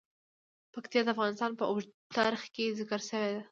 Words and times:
پکتیا 0.73 1.01
د 1.03 1.07
افغانستان 1.15 1.51
په 1.59 1.63
اوږده 1.71 1.95
تاریخ 2.17 2.43
کې 2.55 2.75
ذکر 2.79 2.99
شوی 3.09 3.29
دی. 3.35 3.41